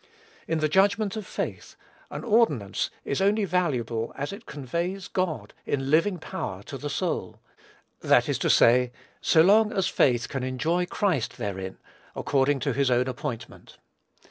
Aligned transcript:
In 0.47 0.61
the 0.61 0.67
judgment 0.67 1.15
of 1.15 1.27
faith, 1.27 1.75
an 2.09 2.23
ordinance 2.23 2.89
is 3.05 3.21
only 3.21 3.45
valuable 3.45 4.11
as 4.15 4.33
it 4.33 4.47
conveys 4.47 5.07
God, 5.07 5.53
in 5.63 5.91
living 5.91 6.17
power, 6.17 6.63
to 6.63 6.79
the 6.79 6.89
soul; 6.89 7.39
that 7.99 8.27
is 8.27 8.39
to 8.39 8.49
say, 8.49 8.91
so 9.21 9.43
long 9.43 9.71
as 9.71 9.87
faith 9.87 10.27
can 10.27 10.41
enjoy 10.41 10.87
Christ 10.87 11.37
therein, 11.37 11.77
according 12.15 12.61
to 12.61 12.73
his 12.73 12.89
own 12.89 13.07
appointment. 13.07 13.77